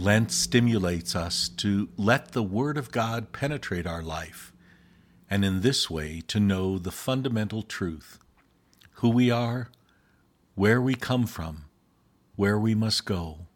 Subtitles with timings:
[0.00, 4.52] Lent stimulates us to let the Word of God penetrate our life,
[5.28, 8.20] and in this way to know the fundamental truth
[8.92, 9.70] who we are,
[10.54, 11.64] where we come from,
[12.36, 13.46] where we must go,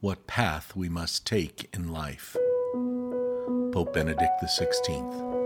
[0.00, 2.34] what path we must take in life.
[3.72, 5.37] Pope Benedict XVI.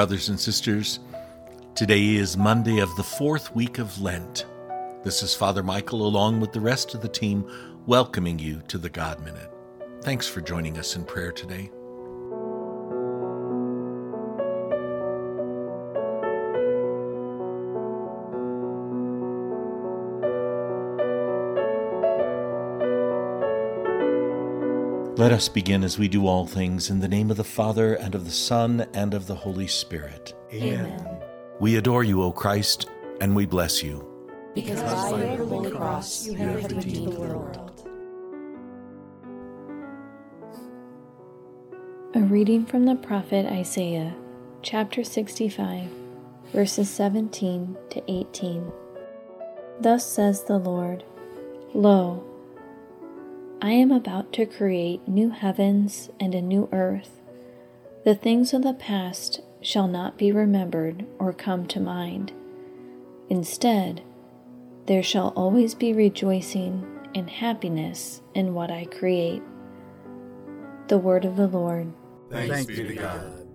[0.00, 0.98] Brothers and sisters,
[1.74, 4.46] today is Monday of the fourth week of Lent.
[5.04, 7.46] This is Father Michael, along with the rest of the team,
[7.84, 9.52] welcoming you to the God Minute.
[10.00, 11.70] Thanks for joining us in prayer today.
[25.20, 28.14] Let us begin as we do all things in the name of the Father, and
[28.14, 30.32] of the Son, and of the Holy Spirit.
[30.50, 31.20] Amen.
[31.60, 32.88] We adore you, O Christ,
[33.20, 34.02] and we bless you.
[34.54, 37.86] Because by your holy cross you have redeemed the world.
[42.14, 44.16] A reading from the prophet Isaiah,
[44.62, 45.86] chapter 65,
[46.54, 48.72] verses 17 to 18.
[49.80, 51.04] Thus says the Lord
[51.74, 52.24] Lo,
[53.62, 57.20] I am about to create new heavens and a new earth.
[58.04, 62.32] The things of the past shall not be remembered or come to mind.
[63.28, 64.02] Instead,
[64.86, 69.42] there shall always be rejoicing and happiness in what I create.
[70.88, 71.92] The Word of the Lord.
[72.30, 73.46] Thanks, be to God.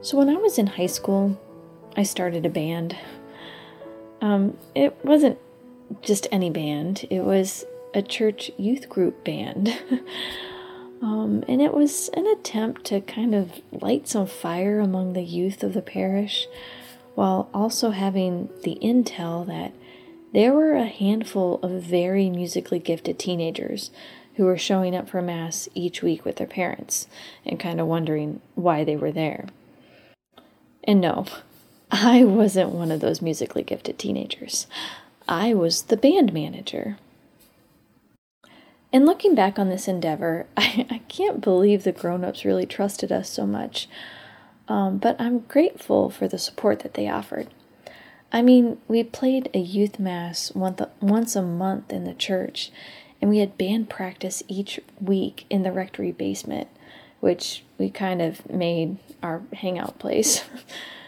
[0.00, 1.38] So, when I was in high school,
[1.98, 2.96] I started a band.
[4.22, 5.38] Um, it wasn't
[6.00, 7.66] just any band, it was
[7.98, 9.78] a church youth group band.
[11.02, 15.62] um, and it was an attempt to kind of light some fire among the youth
[15.62, 16.46] of the parish
[17.14, 19.72] while also having the intel that
[20.32, 23.90] there were a handful of very musically gifted teenagers
[24.36, 27.08] who were showing up for Mass each week with their parents
[27.44, 29.46] and kind of wondering why they were there.
[30.84, 31.26] And no,
[31.90, 34.66] I wasn't one of those musically gifted teenagers.
[35.26, 36.98] I was the band manager.
[38.92, 43.12] And looking back on this endeavor, I, I can't believe the grown ups really trusted
[43.12, 43.88] us so much.
[44.68, 47.48] Um, but I'm grateful for the support that they offered.
[48.30, 52.70] I mean, we played a youth mass once a month in the church,
[53.20, 56.68] and we had band practice each week in the rectory basement,
[57.20, 60.44] which we kind of made our hangout place.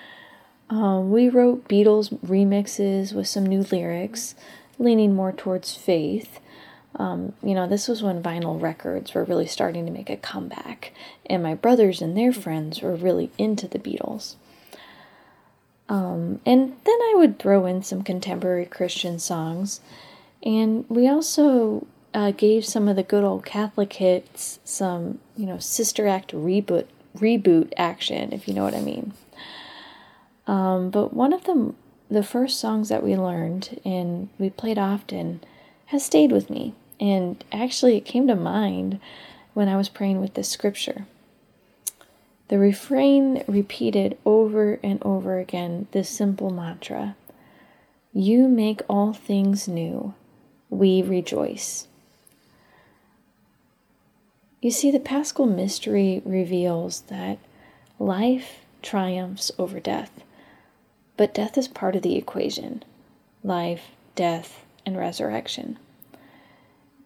[0.70, 4.34] um, we wrote Beatles remixes with some new lyrics,
[4.78, 6.40] leaning more towards faith.
[6.96, 10.92] Um, you know, this was when vinyl records were really starting to make a comeback,
[11.26, 14.34] and my brothers and their friends were really into the Beatles.
[15.88, 19.80] Um, and then I would throw in some contemporary Christian songs,
[20.42, 25.58] and we also uh, gave some of the good old Catholic hits some, you know,
[25.58, 26.86] Sister Act reboot
[27.16, 29.12] reboot action, if you know what I mean.
[30.46, 31.74] Um, but one of the
[32.10, 35.40] the first songs that we learned and we played often,
[35.90, 36.72] has stayed with me.
[37.00, 39.00] And actually, it came to mind
[39.54, 41.06] when I was praying with this scripture.
[42.46, 47.16] The refrain repeated over and over again this simple mantra
[48.12, 50.14] You make all things new,
[50.68, 51.88] we rejoice.
[54.60, 57.38] You see, the paschal mystery reveals that
[57.98, 60.22] life triumphs over death,
[61.16, 62.84] but death is part of the equation
[63.42, 65.78] life, death, and resurrection.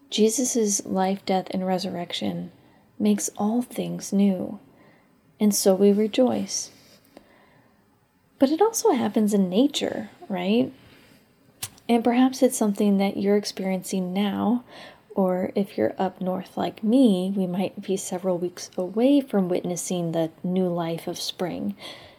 [0.09, 2.51] Jesus' life, death, and resurrection
[2.97, 4.59] makes all things new,
[5.39, 6.71] and so we rejoice.
[8.39, 10.71] But it also happens in nature, right?
[11.87, 14.63] And perhaps it's something that you're experiencing now,
[15.13, 20.11] or if you're up north like me, we might be several weeks away from witnessing
[20.11, 21.75] the new life of spring,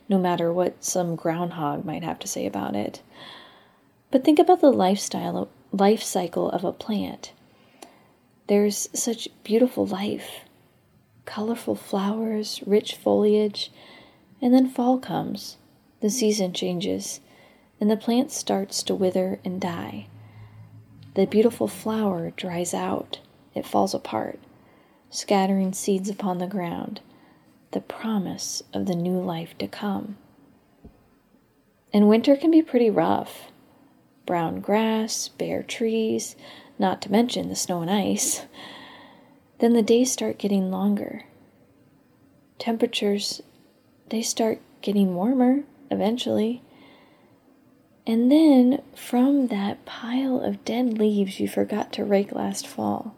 [0.09, 3.03] no matter what some groundhog might have to say about it.
[4.11, 7.33] But think about the lifestyle life cycle of a plant.
[8.47, 10.43] There's such beautiful life
[11.25, 13.73] colorful flowers, rich foliage,
[14.41, 15.57] and then fall comes.
[16.01, 17.21] The season changes,
[17.81, 20.07] and the plant starts to wither and die.
[21.15, 23.19] The beautiful flower dries out,
[23.55, 24.39] it falls apart,
[25.11, 27.01] scattering seeds upon the ground,
[27.73, 30.17] the promise of the new life to come.
[31.93, 33.51] And winter can be pretty rough
[34.27, 36.37] brown grass, bare trees,
[36.79, 38.43] not to mention the snow and ice.
[39.59, 41.23] Then the days start getting longer.
[42.59, 43.41] Temperatures,
[44.11, 46.63] they start getting warmer eventually.
[48.07, 53.17] And then from that pile of dead leaves you forgot to rake last fall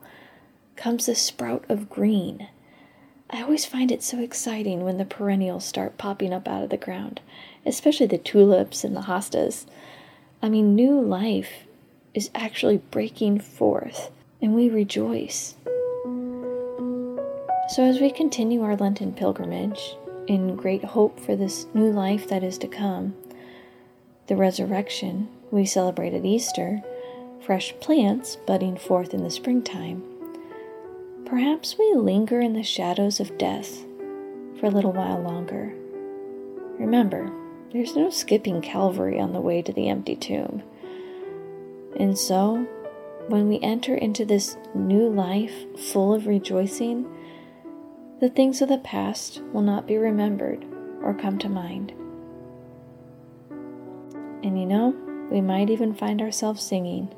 [0.76, 2.48] comes a sprout of green.
[3.30, 6.78] I always find it so exciting when the perennials start popping up out of the
[6.78, 7.20] ground,
[7.66, 9.66] especially the tulips and the hostas.
[10.40, 11.64] I mean, new life
[12.14, 15.56] is actually breaking forth, and we rejoice.
[17.70, 19.96] So, as we continue our Lenten pilgrimage
[20.28, 23.14] in great hope for this new life that is to come,
[24.28, 26.82] the resurrection we celebrate at Easter,
[27.44, 30.02] fresh plants budding forth in the springtime,
[31.26, 33.84] perhaps we linger in the shadows of death
[34.60, 35.74] for a little while longer.
[36.78, 37.30] Remember,
[37.72, 40.62] there's no skipping Calvary on the way to the empty tomb.
[41.98, 42.66] And so,
[43.28, 47.06] when we enter into this new life full of rejoicing,
[48.20, 50.64] the things of the past will not be remembered
[51.02, 51.92] or come to mind.
[54.42, 54.94] And you know,
[55.30, 57.14] we might even find ourselves singing,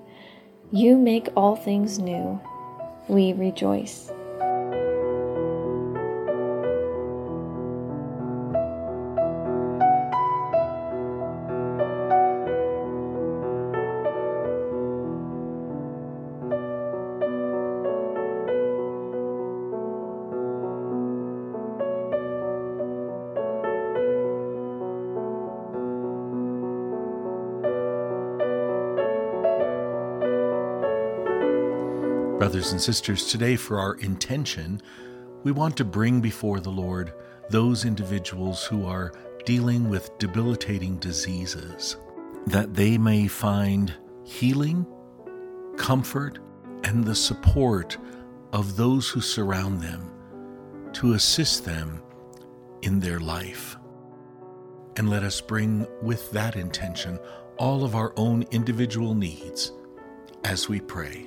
[0.72, 2.40] You make all things new.
[3.08, 4.10] We rejoice.
[32.40, 34.80] Brothers and sisters, today for our intention,
[35.44, 37.12] we want to bring before the Lord
[37.50, 39.12] those individuals who are
[39.44, 41.98] dealing with debilitating diseases,
[42.46, 43.92] that they may find
[44.24, 44.86] healing,
[45.76, 46.38] comfort,
[46.84, 47.98] and the support
[48.54, 50.10] of those who surround them
[50.94, 52.02] to assist them
[52.80, 53.76] in their life.
[54.96, 57.18] And let us bring with that intention
[57.58, 59.72] all of our own individual needs
[60.42, 61.26] as we pray.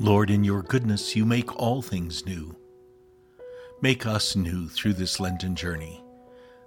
[0.00, 2.56] Lord, in your goodness, you make all things new.
[3.82, 6.02] Make us new through this Lenten journey,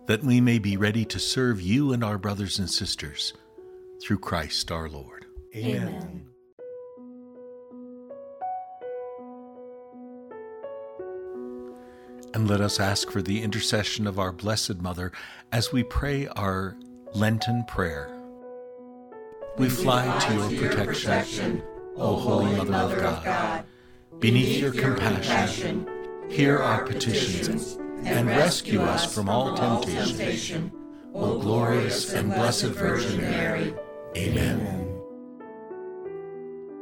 [0.06, 3.34] that we may be ready to serve you and our brothers and sisters
[4.00, 5.25] through Christ our Lord.
[5.56, 6.28] Amen.
[12.36, 15.12] And let us ask for the intercession of our Blessed Mother
[15.52, 16.78] as we pray our
[17.16, 18.16] Lenten prayer.
[19.58, 21.63] We fly to your protection
[21.98, 23.66] O Holy Mother of God,
[24.20, 25.88] beneath your compassion,
[26.30, 30.72] hear our petitions and rescue us from all temptation.
[31.14, 33.74] O glorious and blessed Virgin Mary.
[34.18, 35.00] Amen.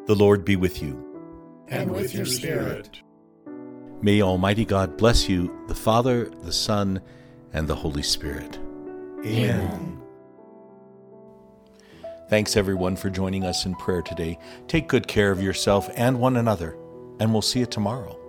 [0.05, 1.07] The Lord be with you.
[1.67, 3.01] And with your spirit.
[4.01, 7.01] May Almighty God bless you, the Father, the Son,
[7.53, 8.57] and the Holy Spirit.
[9.23, 10.00] Amen.
[12.31, 14.39] Thanks everyone for joining us in prayer today.
[14.69, 16.77] Take good care of yourself and one another,
[17.19, 18.20] and we'll see you tomorrow.